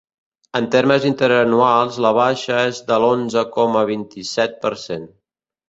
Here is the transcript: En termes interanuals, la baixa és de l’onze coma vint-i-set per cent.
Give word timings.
En 0.59 0.69
termes 0.75 1.05
interanuals, 1.09 1.99
la 2.07 2.13
baixa 2.19 2.57
és 2.71 2.81
de 2.89 2.99
l’onze 3.05 3.47
coma 3.59 3.87
vint-i-set 3.93 4.59
per 4.67 4.77
cent. 4.89 5.09